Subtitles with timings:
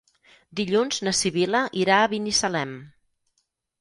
[0.59, 2.77] Dilluns na Sibil·la irà a Binissalem.